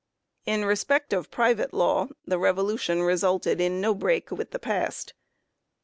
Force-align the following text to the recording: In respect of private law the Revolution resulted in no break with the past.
In 0.47 0.65
respect 0.65 1.13
of 1.13 1.29
private 1.29 1.75
law 1.75 2.07
the 2.25 2.39
Revolution 2.39 3.03
resulted 3.03 3.61
in 3.61 3.79
no 3.79 3.93
break 3.93 4.31
with 4.31 4.49
the 4.49 4.57
past. 4.57 5.13